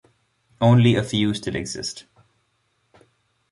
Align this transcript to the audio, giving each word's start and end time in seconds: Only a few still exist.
Only 0.59 0.95
a 0.95 1.03
few 1.03 1.31
still 1.35 1.55
exist. 1.55 2.05